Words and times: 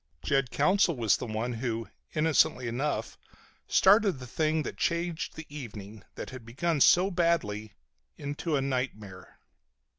Jed 0.23 0.49
Counsell 0.49 0.95
was 0.97 1.17
the 1.17 1.27
one 1.27 1.53
who, 1.53 1.87
innocently 2.15 2.67
enough, 2.67 3.19
started 3.67 4.13
the 4.13 4.25
thing 4.25 4.63
that 4.63 4.75
changed 4.75 5.35
the 5.35 5.45
evening, 5.47 6.03
that 6.15 6.31
had 6.31 6.43
begun 6.43 6.81
so 6.81 7.11
badly, 7.11 7.73
into 8.17 8.55
a 8.55 8.61
nightmare. 8.63 9.37